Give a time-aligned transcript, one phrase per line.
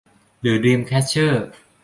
[0.41, 1.45] หรือดรีมแคชเชอร์